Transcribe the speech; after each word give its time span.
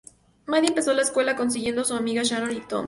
Maddy 0.47 0.65
empezó 0.65 0.93
la 0.95 1.03
escuela 1.03 1.35
consiguiendo 1.35 1.83
a 1.83 1.85
su 1.85 1.93
amiga 1.93 2.23
Shannon 2.23 2.51
y 2.57 2.61
Tom. 2.61 2.79